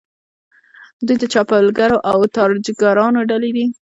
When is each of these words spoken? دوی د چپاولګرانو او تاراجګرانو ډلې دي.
دوی 1.05 1.17
د 1.19 1.25
چپاولګرانو 1.33 1.97
او 2.11 2.19
تاراجګرانو 2.35 3.19
ډلې 3.29 3.51
دي. 3.55 3.65